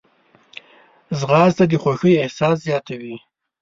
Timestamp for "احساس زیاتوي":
2.23-3.15